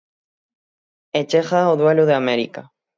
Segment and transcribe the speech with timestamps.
[1.19, 2.61] E chega o duelo de América.